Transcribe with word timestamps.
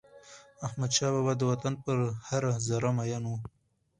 احمدشاه 0.65 1.11
بابا 1.15 1.33
د 1.37 1.41
وطن 1.51 1.73
پر 1.83 1.97
هره 2.27 2.51
ذره 2.67 2.91
میین 2.97 3.23
و. 3.29 3.33